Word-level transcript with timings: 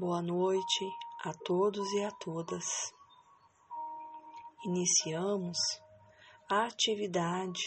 Boa 0.00 0.22
noite 0.22 0.90
a 1.26 1.34
todos 1.44 1.92
e 1.92 2.02
a 2.02 2.10
todas. 2.10 2.64
Iniciamos 4.64 5.58
a 6.50 6.64
atividade 6.64 7.60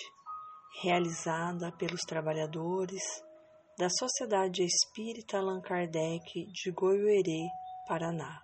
realizada 0.81 1.71
pelos 1.73 2.01
trabalhadores 2.01 3.03
da 3.77 3.87
Sociedade 3.87 4.63
Espírita 4.63 5.37
Allan 5.37 5.61
Kardec 5.61 6.47
de 6.51 6.71
Goiuerê, 6.71 7.47
Paraná. 7.87 8.41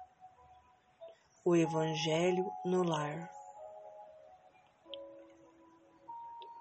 O 1.44 1.56
Evangelho 1.56 2.46
no 2.64 2.84
Lar. 2.84 3.28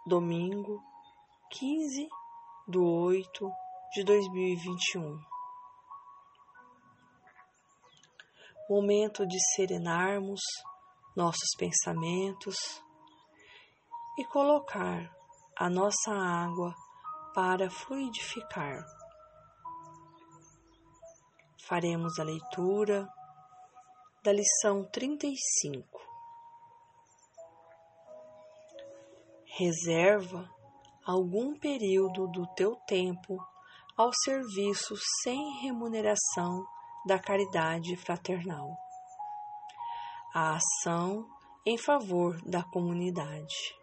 Domingo, 0.06 0.82
15 1.50 2.08
de 2.68 2.78
8 2.78 3.52
de 3.92 4.04
2021. 4.04 5.37
Momento 8.68 9.26
de 9.26 9.38
serenarmos 9.54 10.40
nossos 11.16 11.48
pensamentos 11.58 12.56
e 14.18 14.24
colocar 14.26 15.10
a 15.56 15.70
nossa 15.70 16.12
água 16.12 16.74
para 17.34 17.70
fluidificar. 17.70 18.84
Faremos 21.66 22.18
a 22.18 22.24
leitura 22.24 23.08
da 24.22 24.32
lição 24.32 24.84
35. 24.84 25.86
Reserva 29.56 30.48
algum 31.04 31.58
período 31.58 32.28
do 32.28 32.46
teu 32.54 32.76
tempo 32.86 33.38
ao 33.96 34.10
serviço 34.12 34.94
sem 35.22 35.60
remuneração 35.62 36.64
da 37.06 37.18
caridade 37.18 37.96
fraternal. 37.96 38.76
A 40.34 40.56
ação 40.56 41.28
em 41.66 41.76
favor 41.76 42.40
da 42.42 42.62
comunidade. 42.62 43.74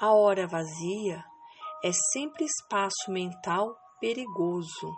A 0.00 0.12
hora 0.12 0.46
vazia 0.46 1.24
é 1.82 1.90
sempre 2.12 2.44
espaço 2.44 3.10
mental 3.10 3.76
perigoso. 3.98 4.92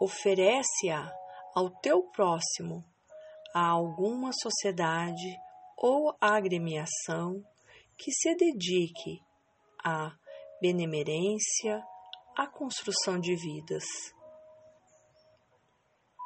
Oferece-a 0.00 1.12
ao 1.54 1.70
teu 1.80 2.02
próximo, 2.10 2.84
a 3.54 3.68
alguma 3.68 4.32
sociedade 4.32 5.38
ou 5.76 6.16
agremiação 6.20 7.44
que 7.96 8.10
se 8.10 8.34
dedique 8.34 9.22
à 9.84 10.12
benemerência, 10.60 11.84
a 12.36 12.46
construção 12.46 13.18
de 13.18 13.36
vidas. 13.36 13.84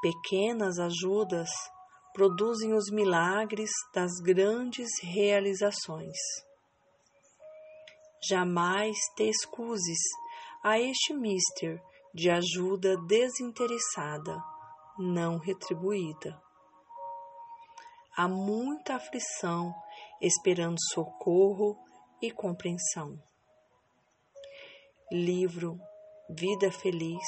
Pequenas 0.01 0.79
ajudas 0.79 1.49
produzem 2.15 2.75
os 2.75 2.91
milagres 2.91 3.71
das 3.93 4.13
grandes 4.23 4.89
realizações. 5.03 6.17
Jamais 8.29 8.97
te 9.17 9.25
excuses 9.29 9.99
a 10.63 10.79
este 10.79 11.13
mister 11.13 11.83
de 12.15 12.31
ajuda 12.31 12.97
desinteressada, 13.07 14.43
não 14.99 15.39
retribuída. 15.39 16.41
Há 18.17 18.29
muita 18.29 18.95
aflição 18.95 19.75
esperando 20.21 20.79
socorro 20.93 21.77
e 22.23 22.31
compreensão. 22.31 23.21
Livro 25.13 25.79
Vida 26.29 26.73
Feliz, 26.73 27.25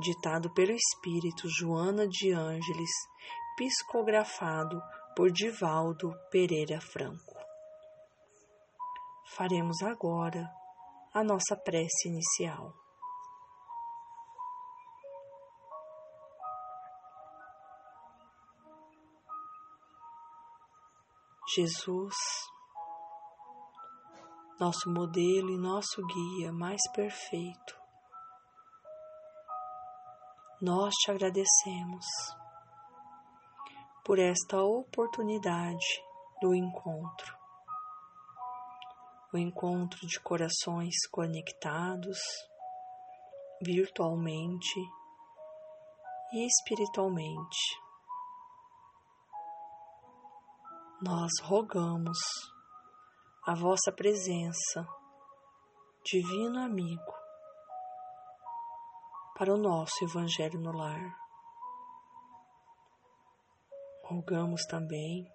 ditado 0.00 0.52
pelo 0.52 0.72
espírito 0.72 1.48
Joana 1.48 2.08
de 2.08 2.32
Ângeles, 2.32 2.90
psicografado 3.56 4.82
por 5.14 5.30
Divaldo 5.30 6.12
Pereira 6.28 6.80
Franco. 6.80 7.38
Faremos 9.36 9.80
agora 9.80 10.50
a 11.14 11.22
nossa 11.22 11.56
prece 11.56 12.08
inicial. 12.08 12.74
Jesus, 21.54 22.16
nosso 24.58 24.90
modelo 24.90 25.48
e 25.48 25.56
nosso 25.56 26.04
guia 26.04 26.52
mais 26.52 26.82
perfeito, 26.92 27.85
nós 30.60 30.94
te 30.94 31.10
agradecemos 31.10 32.06
por 34.04 34.18
esta 34.18 34.62
oportunidade 34.62 35.84
do 36.40 36.54
encontro. 36.54 37.36
O 39.34 39.36
encontro 39.36 40.06
de 40.06 40.18
corações 40.20 40.94
conectados 41.10 42.18
virtualmente 43.60 44.80
e 46.32 46.46
espiritualmente. 46.46 47.78
Nós 51.02 51.30
rogamos 51.42 52.18
a 53.46 53.54
vossa 53.54 53.92
presença, 53.92 54.86
Divino 56.02 56.58
Amigo, 56.60 57.15
para 59.38 59.52
o 59.52 59.58
nosso 59.58 60.02
Evangelho 60.02 60.58
no 60.58 60.72
Lar. 60.72 61.14
Rogamos 64.04 64.62
também 64.64 65.30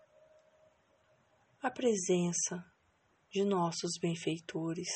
a 1.61 1.69
presença 1.69 2.65
de 3.29 3.45
nossos 3.45 3.91
benfeitores. 4.01 4.89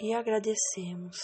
E 0.00 0.14
agradecemos 0.14 1.18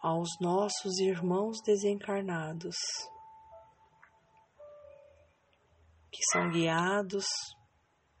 aos 0.00 0.30
nossos 0.40 0.98
irmãos 1.00 1.60
desencarnados 1.62 2.76
que 6.10 6.22
são 6.32 6.50
guiados 6.50 7.26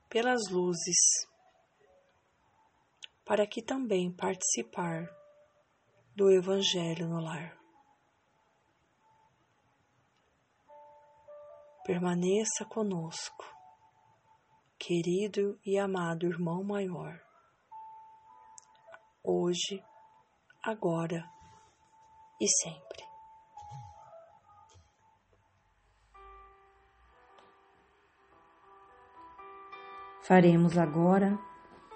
pelas 0.08 0.50
luzes, 0.50 0.96
para 3.24 3.46
que 3.46 3.62
também 3.62 4.10
participar 4.10 5.06
do 6.16 6.30
Evangelho 6.30 7.06
no 7.06 7.20
lar. 7.20 7.56
Permaneça 11.84 12.64
conosco, 12.64 13.44
querido 14.78 15.58
e 15.64 15.78
amado 15.78 16.26
irmão 16.26 16.62
maior, 16.62 17.22
hoje, 19.22 19.82
agora 20.62 21.24
e 22.40 22.46
sempre. 22.46 23.07
Faremos 30.28 30.76
agora 30.76 31.38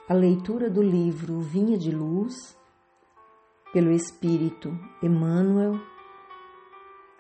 a 0.09 0.15
leitura 0.15 0.71
do 0.71 0.81
livro 0.83 1.39
Vinha 1.41 1.77
de 1.77 1.91
Luz, 1.91 2.59
pelo 3.75 3.91
Espírito 3.91 4.71
Emmanuel, 5.03 5.75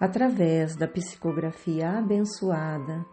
através 0.00 0.74
da 0.74 0.88
psicografia 0.88 1.98
abençoada 1.98 3.04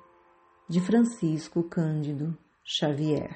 de 0.66 0.80
Francisco 0.80 1.62
Cândido 1.64 2.38
Xavier. 2.64 3.36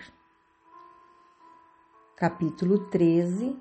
Capítulo 2.16 2.90
13 2.90 3.60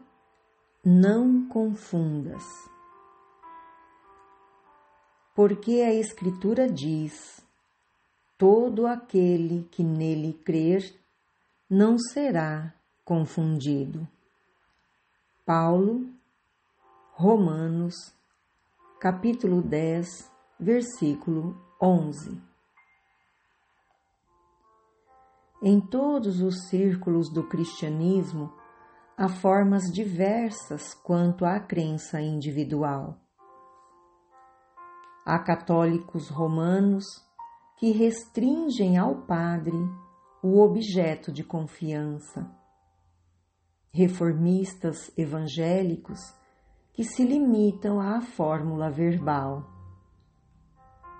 Não 0.84 1.48
confundas. 1.48 2.44
Porque 5.34 5.80
a 5.80 5.92
Escritura 5.92 6.70
diz: 6.70 7.41
todo 8.42 8.88
aquele 8.88 9.68
que 9.70 9.84
nele 9.84 10.32
crer 10.32 10.82
não 11.70 11.96
será 11.96 12.74
confundido. 13.04 14.04
Paulo, 15.46 16.08
Romanos, 17.12 17.94
capítulo 18.98 19.62
10, 19.62 20.28
versículo 20.58 21.56
11. 21.80 22.42
Em 25.62 25.80
todos 25.80 26.40
os 26.40 26.66
círculos 26.68 27.32
do 27.32 27.44
cristianismo 27.44 28.52
há 29.16 29.28
formas 29.28 29.84
diversas 29.84 30.94
quanto 30.94 31.44
à 31.44 31.60
crença 31.60 32.20
individual. 32.20 33.16
Há 35.24 35.38
católicos 35.38 36.28
romanos 36.28 37.04
que 37.82 37.90
restringem 37.90 38.96
ao 38.96 39.22
padre 39.22 39.76
o 40.40 40.60
objeto 40.60 41.32
de 41.32 41.42
confiança. 41.42 42.48
Reformistas 43.90 45.10
evangélicos 45.18 46.20
que 46.92 47.02
se 47.02 47.24
limitam 47.24 47.98
à 48.00 48.20
fórmula 48.20 48.88
verbal. 48.88 49.68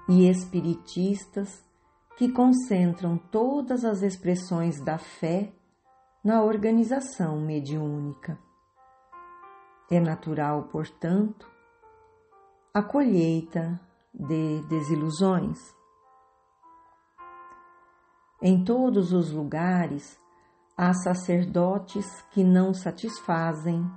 E 0.08 0.28
espiritistas 0.28 1.68
que 2.16 2.30
concentram 2.30 3.18
todas 3.18 3.84
as 3.84 4.00
expressões 4.02 4.80
da 4.84 4.98
fé 4.98 5.52
na 6.22 6.44
organização 6.44 7.40
mediúnica. 7.40 8.38
É 9.90 9.98
natural, 9.98 10.68
portanto, 10.68 11.50
a 12.72 12.84
colheita 12.84 13.80
de 14.14 14.62
desilusões. 14.68 15.81
Em 18.44 18.64
todos 18.64 19.12
os 19.12 19.30
lugares 19.30 20.18
há 20.76 20.92
sacerdotes 20.92 22.04
que 22.32 22.42
não 22.42 22.74
satisfazem, 22.74 23.88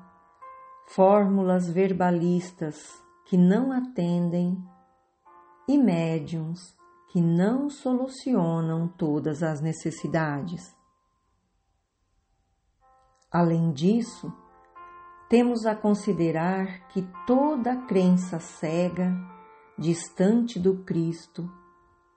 fórmulas 0.89 1.67
verbalistas 1.67 2.75
que 3.25 3.37
não 3.37 3.71
atendem 3.71 4.55
e 5.67 5.79
médiums 5.79 6.77
que 7.11 7.19
não 7.19 7.71
solucionam 7.71 8.87
todas 8.87 9.41
as 9.41 9.61
necessidades. 9.61 10.75
Além 13.31 13.71
disso, 13.71 14.31
temos 15.27 15.65
a 15.65 15.75
considerar 15.75 16.87
que 16.89 17.01
toda 17.25 17.75
crença 17.87 18.39
cega, 18.39 19.11
distante 19.75 20.59
do 20.59 20.83
Cristo, 20.83 21.51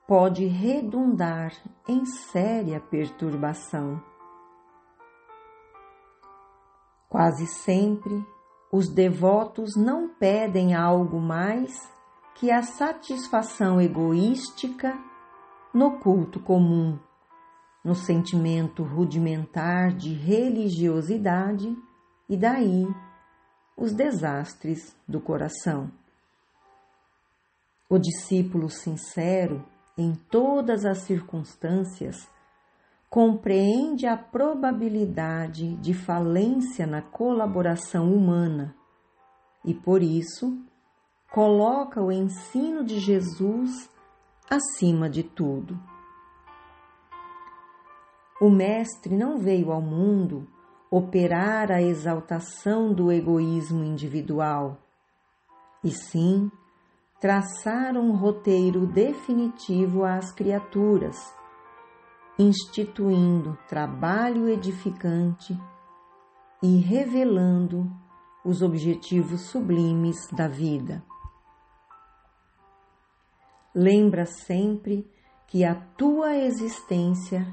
pode 0.09 0.47
redundar 0.47 1.53
em 1.87 2.07
séria 2.07 2.81
perturbação. 2.81 4.03
Quase 7.11 7.47
sempre, 7.47 8.27
os 8.73 8.89
devotos 8.89 9.77
não 9.77 10.09
pedem 10.09 10.75
algo 10.75 11.21
mais 11.21 11.93
que 12.37 12.51
a 12.51 12.63
satisfação 12.63 13.79
egoística 13.79 14.99
no 15.75 15.99
culto 15.99 16.41
comum, 16.41 16.99
no 17.85 17.95
sentimento 17.95 18.83
rudimentar 18.83 19.93
de 19.93 20.15
religiosidade 20.15 21.77
e 22.27 22.35
daí 22.35 22.87
os 23.77 23.93
desastres 23.93 24.97
do 25.07 25.21
coração. 25.21 25.93
O 27.91 27.99
discípulo 27.99 28.71
sincero, 28.71 29.63
em 29.99 30.15
todas 30.15 30.85
as 30.85 30.99
circunstâncias, 30.99 32.31
compreende 33.11 34.07
a 34.07 34.17
probabilidade 34.17 35.75
de 35.77 35.93
falência 35.93 36.87
na 36.87 37.03
colaboração 37.03 38.15
humana 38.15 38.77
e, 39.65 39.75
por 39.75 40.01
isso, 40.01 40.57
coloca 41.33 42.01
o 42.01 42.13
ensino 42.13 42.85
de 42.85 43.01
Jesus 43.01 43.91
acima 44.49 45.11
de 45.11 45.25
tudo. 45.25 45.79
O 48.41 48.49
Mestre 48.49 49.17
não 49.17 49.37
veio 49.37 49.73
ao 49.73 49.83
mundo 49.83 50.47
operar 50.89 51.73
a 51.73 51.83
exaltação 51.83 52.95
do 52.95 53.11
egoísmo 53.11 53.83
individual, 53.83 54.79
e 55.83 55.91
sim 55.91 56.51
traçar 57.21 57.97
um 57.97 58.15
roteiro 58.15 58.87
definitivo 58.87 60.05
às 60.05 60.33
criaturas, 60.33 61.17
instituindo 62.39 63.59
trabalho 63.69 64.49
edificante 64.49 65.59
e 66.63 66.77
revelando 66.79 67.91
os 68.45 68.63
objetivos 68.63 69.51
sublimes 69.51 70.17
da 70.33 70.47
vida. 70.47 71.03
Lembra 73.75 74.25
sempre 74.25 75.11
que 75.47 75.65
a 75.65 75.75
tua 75.75 76.37
existência 76.37 77.47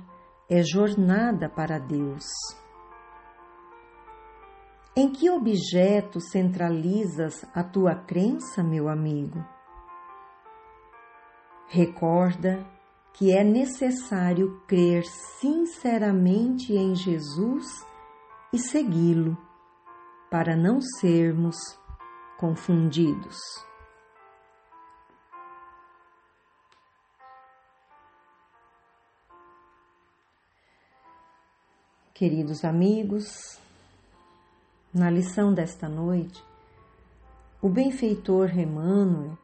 é 0.49 0.61
jornada 0.61 1.49
para 1.49 1.79
Deus. 1.79 2.25
Em 4.95 5.11
que 5.11 5.29
objeto 5.29 6.21
centralizas 6.21 7.45
a 7.53 7.63
tua 7.63 7.95
crença, 7.95 8.63
meu 8.63 8.87
amigo? 8.87 9.54
Recorda 11.67 12.65
que 13.13 13.31
é 13.31 13.43
necessário 13.43 14.61
crer 14.67 15.03
sinceramente 15.39 16.73
em 16.73 16.93
Jesus 16.95 17.65
e 18.51 18.59
segui-lo, 18.59 19.37
para 20.29 20.55
não 20.55 20.81
sermos 20.81 21.55
confundidos. 22.37 23.37
Queridos 32.13 32.63
amigos, 32.63 33.59
na 34.93 35.09
lição 35.09 35.53
desta 35.53 35.89
noite, 35.89 36.41
o 37.61 37.67
benfeitor 37.67 38.57
Emmanuel 38.57 39.37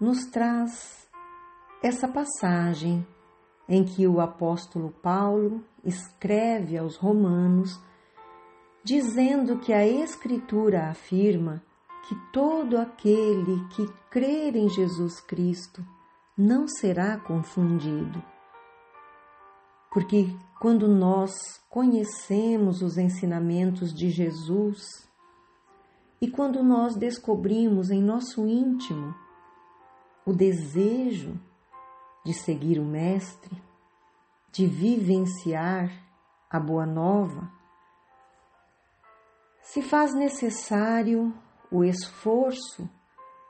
nos 0.00 0.26
traz 0.26 1.05
essa 1.86 2.08
passagem 2.08 3.06
em 3.68 3.84
que 3.84 4.08
o 4.08 4.20
apóstolo 4.20 4.90
Paulo 4.90 5.64
escreve 5.84 6.76
aos 6.76 6.96
Romanos, 6.96 7.80
dizendo 8.82 9.58
que 9.58 9.72
a 9.72 9.86
Escritura 9.86 10.88
afirma 10.88 11.62
que 12.08 12.14
todo 12.32 12.76
aquele 12.76 13.68
que 13.68 13.86
crer 14.10 14.56
em 14.56 14.68
Jesus 14.68 15.20
Cristo 15.20 15.84
não 16.36 16.66
será 16.66 17.18
confundido. 17.18 18.22
Porque 19.92 20.28
quando 20.60 20.88
nós 20.88 21.32
conhecemos 21.70 22.82
os 22.82 22.98
ensinamentos 22.98 23.94
de 23.94 24.10
Jesus 24.10 25.08
e 26.20 26.28
quando 26.28 26.62
nós 26.64 26.96
descobrimos 26.96 27.90
em 27.90 28.02
nosso 28.02 28.46
íntimo 28.46 29.14
o 30.24 30.32
desejo 30.32 31.38
de 32.26 32.34
seguir 32.34 32.78
o 32.78 32.84
Mestre, 32.84 33.62
de 34.52 34.66
vivenciar 34.66 35.90
a 36.50 36.60
Boa 36.60 36.84
Nova, 36.84 37.50
se 39.62 39.80
faz 39.80 40.12
necessário 40.12 41.32
o 41.70 41.84
esforço 41.84 42.90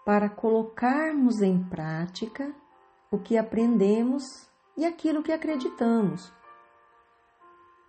para 0.05 0.29
colocarmos 0.29 1.43
em 1.43 1.63
prática 1.69 2.55
o 3.11 3.19
que 3.19 3.37
aprendemos 3.37 4.23
e 4.77 4.85
aquilo 4.85 5.23
que 5.23 5.33
acreditamos 5.33 6.33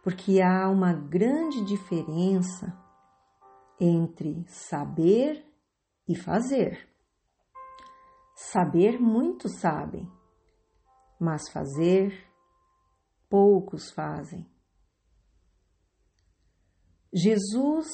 porque 0.07 0.41
há 0.41 0.69
uma 0.69 0.93
grande 0.93 1.65
diferença 1.65 2.73
entre 3.77 4.45
saber 4.47 5.45
e 6.07 6.15
fazer. 6.15 6.87
Saber 8.33 9.01
muitos 9.01 9.59
sabem, 9.59 10.09
mas 11.19 11.49
fazer 11.49 12.25
poucos 13.29 13.91
fazem. 13.91 14.45
Jesus 17.13 17.87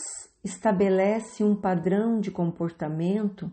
estabelece 0.44 1.44
um 1.44 1.56
padrão 1.56 2.20
de 2.20 2.30
comportamento 2.32 3.51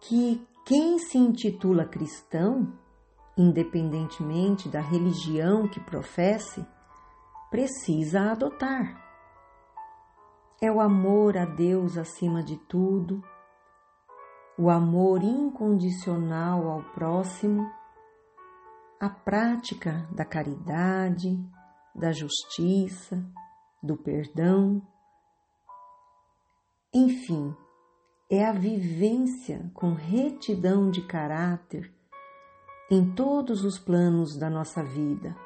que 0.00 0.46
quem 0.66 0.98
se 0.98 1.18
intitula 1.18 1.84
cristão, 1.84 2.72
independentemente 3.36 4.68
da 4.68 4.80
religião 4.80 5.68
que 5.68 5.80
professe, 5.80 6.64
precisa 7.50 8.32
adotar. 8.32 9.02
É 10.60 10.70
o 10.70 10.80
amor 10.80 11.36
a 11.36 11.44
Deus 11.44 11.98
acima 11.98 12.42
de 12.42 12.56
tudo, 12.56 13.22
o 14.56 14.70
amor 14.70 15.22
incondicional 15.22 16.68
ao 16.68 16.82
próximo, 16.92 17.70
a 19.04 19.10
prática 19.10 20.08
da 20.12 20.24
caridade, 20.24 21.38
da 21.94 22.10
justiça, 22.10 23.22
do 23.82 23.98
perdão. 23.98 24.80
Enfim, 26.90 27.54
é 28.30 28.46
a 28.46 28.52
vivência 28.52 29.70
com 29.74 29.92
retidão 29.92 30.90
de 30.90 31.06
caráter 31.06 31.94
em 32.90 33.14
todos 33.14 33.62
os 33.62 33.78
planos 33.78 34.38
da 34.38 34.48
nossa 34.48 34.82
vida 34.82 35.36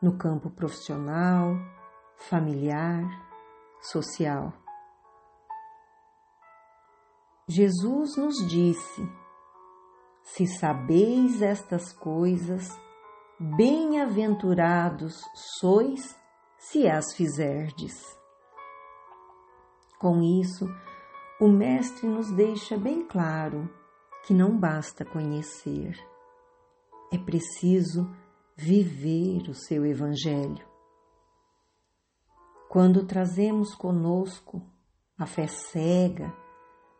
no 0.00 0.16
campo 0.16 0.48
profissional, 0.48 1.56
familiar, 2.16 3.02
social. 3.82 4.52
Jesus 7.48 8.16
nos 8.16 8.36
disse: 8.48 9.23
Se 10.24 10.46
sabeis 10.46 11.42
estas 11.42 11.92
coisas, 11.92 12.66
bem-aventurados 13.38 15.22
sois 15.60 16.18
se 16.58 16.88
as 16.88 17.14
fizerdes. 17.14 17.94
Com 20.00 20.22
isso, 20.22 20.66
o 21.38 21.46
Mestre 21.46 22.08
nos 22.08 22.32
deixa 22.32 22.76
bem 22.76 23.06
claro 23.06 23.68
que 24.26 24.32
não 24.32 24.58
basta 24.58 25.04
conhecer, 25.04 25.94
é 27.12 27.18
preciso 27.18 28.10
viver 28.56 29.42
o 29.50 29.54
seu 29.54 29.84
Evangelho. 29.84 30.66
Quando 32.68 33.04
trazemos 33.04 33.74
conosco 33.74 34.62
a 35.18 35.26
fé 35.26 35.46
cega 35.46 36.34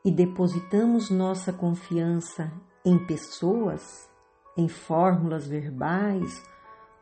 e 0.05 0.11
depositamos 0.11 1.11
nossa 1.11 1.53
confiança 1.53 2.53
em 2.85 2.99
pessoas, 3.07 4.11
em 4.57 4.69
fórmulas 4.69 5.47
verbais 5.47 6.43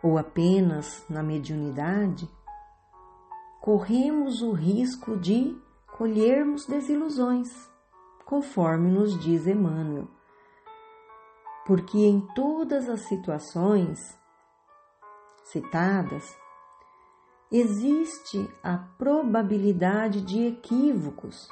ou 0.03 0.17
apenas 0.17 1.05
na 1.09 1.23
mediunidade, 1.23 2.29
corremos 3.61 4.43
o 4.43 4.53
risco 4.53 5.17
de 5.17 5.57
colhermos 5.97 6.67
desilusões, 6.67 7.49
conforme 8.25 8.91
nos 8.91 9.19
diz 9.19 9.47
Emmanuel. 9.47 10.09
Porque 11.67 11.99
em 11.99 12.21
todas 12.35 12.89
as 12.89 13.03
situações 13.03 14.19
citadas, 15.45 16.37
existe 17.51 18.49
a 18.63 18.79
probabilidade 18.79 20.23
de 20.23 20.47
equívocos, 20.47 21.49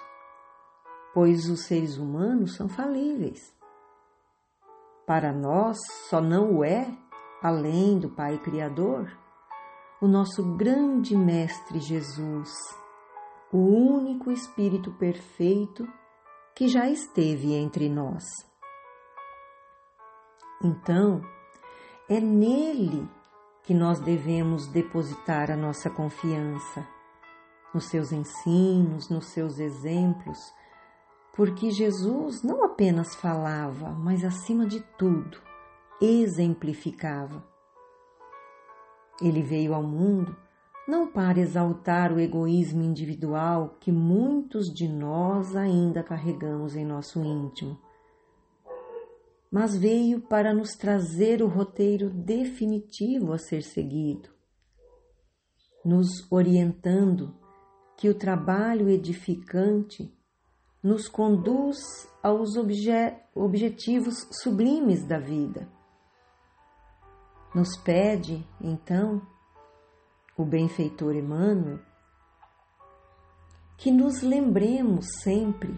pois 1.12 1.49
os 1.49 1.66
seres 1.66 1.99
humanos 1.99 2.56
são 2.56 2.68
falíveis. 2.68 3.54
Para 5.11 5.33
nós 5.33 5.76
só 6.09 6.21
não 6.21 6.59
o 6.59 6.64
é, 6.64 6.87
além 7.43 7.99
do 7.99 8.11
Pai 8.11 8.38
Criador, 8.38 9.11
o 10.00 10.07
nosso 10.07 10.55
grande 10.55 11.17
Mestre 11.17 11.81
Jesus, 11.81 12.49
o 13.52 13.59
único 13.59 14.31
Espírito 14.31 14.93
perfeito 14.93 15.85
que 16.55 16.69
já 16.69 16.88
esteve 16.88 17.55
entre 17.55 17.88
nós. 17.88 18.23
Então, 20.62 21.21
é 22.09 22.21
nele 22.21 23.11
que 23.64 23.75
nós 23.75 23.99
devemos 23.99 24.69
depositar 24.69 25.50
a 25.50 25.57
nossa 25.57 25.90
confiança, 25.90 26.87
nos 27.75 27.87
seus 27.87 28.12
ensinos, 28.12 29.11
nos 29.11 29.26
seus 29.33 29.59
exemplos, 29.59 30.38
porque 31.40 31.70
Jesus 31.70 32.42
não 32.42 32.62
apenas 32.62 33.14
falava, 33.14 33.88
mas 33.92 34.26
acima 34.26 34.66
de 34.66 34.80
tudo, 34.99 35.40
exemplificava. 35.99 37.42
Ele 39.23 39.40
veio 39.40 39.73
ao 39.73 39.82
mundo 39.82 40.37
não 40.87 41.11
para 41.11 41.40
exaltar 41.40 42.12
o 42.12 42.20
egoísmo 42.20 42.82
individual 42.82 43.78
que 43.80 43.90
muitos 43.90 44.66
de 44.66 44.87
nós 44.87 45.56
ainda 45.56 46.02
carregamos 46.02 46.76
em 46.76 46.85
nosso 46.85 47.25
íntimo, 47.25 47.80
mas 49.50 49.75
veio 49.75 50.20
para 50.20 50.52
nos 50.52 50.73
trazer 50.73 51.40
o 51.42 51.49
roteiro 51.49 52.11
definitivo 52.11 53.32
a 53.32 53.38
ser 53.38 53.62
seguido, 53.62 54.28
nos 55.82 56.30
orientando 56.30 57.35
que 57.97 58.11
o 58.11 58.14
trabalho 58.14 58.90
edificante 58.90 60.14
nos 60.82 61.08
conduz 61.08 61.76
aos 62.22 62.56
obje 62.56 63.14
objetivos 63.34 64.26
sublimes 64.42 65.04
da 65.04 65.18
vida. 65.18 65.68
Nos 67.54 67.76
pede, 67.76 68.46
então, 68.60 69.20
o 70.37 70.44
benfeitor 70.44 71.14
Emmanuel, 71.14 71.80
que 73.76 73.90
nos 73.90 74.22
lembremos 74.22 75.06
sempre 75.22 75.75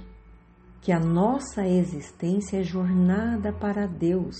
que 0.80 0.92
a 0.92 1.00
nossa 1.00 1.66
existência 1.66 2.58
é 2.58 2.62
jornada 2.62 3.52
para 3.52 3.86
Deus 3.86 4.36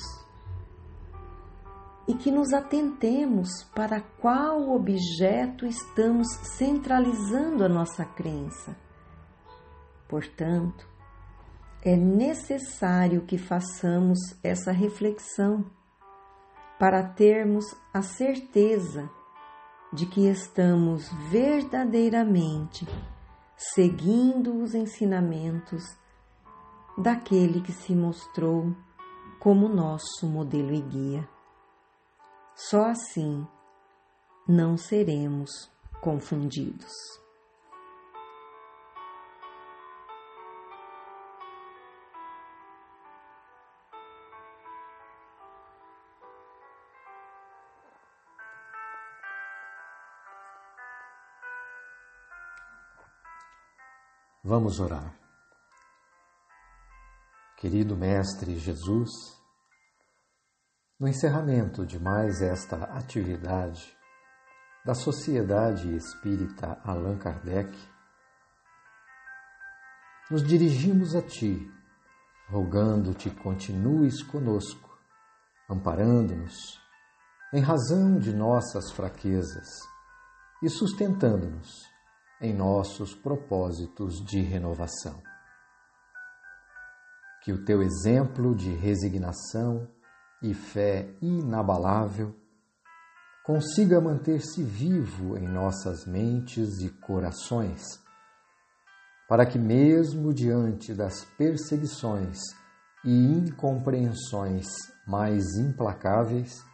e 2.07 2.14
que 2.14 2.31
nos 2.31 2.52
atentemos 2.52 3.49
para 3.75 4.00
qual 4.00 4.71
objeto 4.71 5.64
estamos 5.64 6.26
centralizando 6.57 7.64
a 7.64 7.69
nossa 7.69 8.04
crença 8.04 8.76
Portanto, 10.12 10.87
é 11.83 11.97
necessário 11.97 13.23
que 13.23 13.38
façamos 13.38 14.19
essa 14.45 14.71
reflexão 14.71 15.64
para 16.78 17.02
termos 17.02 17.64
a 17.95 18.02
certeza 18.02 19.09
de 19.90 20.04
que 20.04 20.28
estamos 20.28 21.11
verdadeiramente 21.31 22.87
seguindo 23.57 24.62
os 24.62 24.75
ensinamentos 24.75 25.83
daquele 26.99 27.62
que 27.62 27.73
se 27.73 27.97
mostrou 27.97 28.76
como 29.40 29.66
nosso 29.66 30.26
modelo 30.26 30.75
e 30.75 30.83
guia. 30.83 31.28
Só 32.54 32.85
assim 32.85 33.47
não 34.47 34.76
seremos 34.76 35.73
confundidos. 36.02 37.22
Vamos 54.45 54.81
orar. 54.81 55.17
Querido 57.57 57.97
Mestre 57.97 58.59
Jesus, 58.59 59.09
no 60.99 61.07
encerramento 61.07 61.87
de 61.87 62.01
mais 62.01 62.43
esta 62.43 62.83
atividade 62.87 63.97
da 64.85 64.95
Sociedade 64.95 65.95
Espírita 65.95 66.81
Allan 66.83 67.19
Kardec, 67.19 67.73
nos 70.29 70.43
dirigimos 70.43 71.15
a 71.15 71.23
Ti, 71.23 71.71
rogando-te 72.49 73.31
continues 73.31 74.25
conosco, 74.25 74.99
amparando-nos 75.71 76.81
em 77.53 77.61
razão 77.61 78.19
de 78.19 78.35
nossas 78.35 78.91
fraquezas 78.91 79.69
e 80.61 80.69
sustentando-nos 80.69 81.92
em 82.43 82.53
nossos 82.53 83.15
propósitos 83.15 84.23
de 84.25 84.41
renovação. 84.41 85.23
Que 87.43 87.53
o 87.53 87.65
teu 87.65 87.81
exemplo 87.81 88.55
de 88.55 88.75
resignação 88.75 89.89
e 90.43 90.53
fé 90.53 91.09
inabalável 91.23 92.35
consiga 93.45 94.01
manter-se 94.01 94.63
vivo 94.63 95.37
em 95.39 95.47
nossas 95.47 96.05
mentes 96.05 96.81
e 96.81 96.91
corações, 96.91 97.83
para 99.29 99.47
que, 99.47 99.59
mesmo 99.59 100.35
diante 100.35 100.93
das 100.93 101.25
perseguições 101.37 102.39
e 103.05 103.11
incompreensões 103.11 104.67
mais 105.07 105.45
implacáveis, 105.57 106.65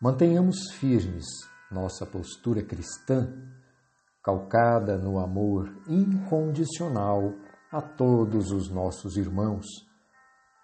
mantenhamos 0.00 0.70
firmes 0.72 1.26
nossa 1.70 2.06
postura 2.06 2.62
cristã 2.62 3.30
calcada 4.28 4.98
no 4.98 5.18
amor 5.18 5.74
incondicional 5.88 7.32
a 7.72 7.80
todos 7.80 8.50
os 8.50 8.68
nossos 8.68 9.16
irmãos, 9.16 9.64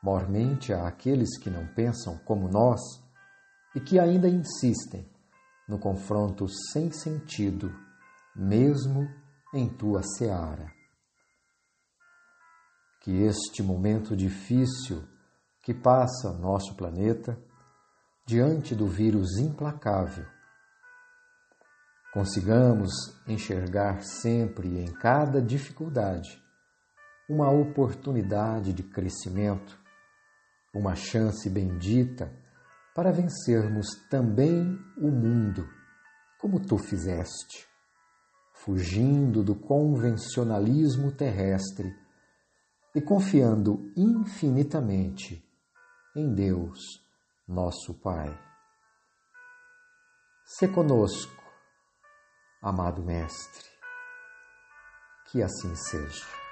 mormente 0.02 0.70
àqueles 0.74 1.38
que 1.38 1.48
não 1.48 1.66
pensam 1.68 2.18
como 2.26 2.46
nós 2.46 2.78
e 3.74 3.80
que 3.80 3.98
ainda 3.98 4.28
insistem 4.28 5.08
no 5.66 5.78
confronto 5.78 6.46
sem 6.72 6.92
sentido, 6.92 7.74
mesmo 8.36 9.08
em 9.54 9.66
tua 9.66 10.02
seara. 10.02 10.70
Que 13.00 13.22
este 13.22 13.62
momento 13.62 14.14
difícil 14.14 15.08
que 15.62 15.72
passa 15.72 16.34
nosso 16.34 16.74
planeta, 16.74 17.42
diante 18.26 18.74
do 18.74 18.86
vírus 18.86 19.38
implacável, 19.38 20.33
consigamos 22.14 22.92
enxergar 23.26 24.00
sempre 24.04 24.78
em 24.78 24.86
cada 24.86 25.42
dificuldade 25.42 26.40
uma 27.28 27.50
oportunidade 27.50 28.72
de 28.72 28.84
crescimento, 28.84 29.76
uma 30.72 30.94
chance 30.94 31.50
bendita 31.50 32.32
para 32.94 33.10
vencermos 33.10 33.88
também 34.08 34.78
o 34.96 35.10
mundo, 35.10 35.68
como 36.38 36.60
tu 36.60 36.78
fizeste, 36.78 37.66
fugindo 38.52 39.42
do 39.42 39.56
convencionalismo 39.56 41.10
terrestre 41.10 41.92
e 42.94 43.00
confiando 43.00 43.92
infinitamente 43.96 45.44
em 46.14 46.32
Deus, 46.32 46.78
nosso 47.48 47.92
Pai. 47.94 48.38
Se 50.44 50.68
conosco, 50.68 51.43
amado 52.64 53.02
Mestre, 53.02 53.68
que 55.26 55.42
assim 55.42 55.74
seja. 55.76 56.43